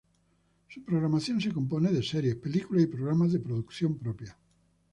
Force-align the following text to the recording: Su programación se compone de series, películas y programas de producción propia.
Su 0.67 0.83
programación 0.83 1.39
se 1.39 1.51
compone 1.51 1.91
de 1.91 2.01
series, 2.01 2.33
películas 2.35 2.85
y 2.85 2.87
programas 2.87 3.33
de 3.33 3.39
producción 3.39 3.99
propia. 3.99 4.35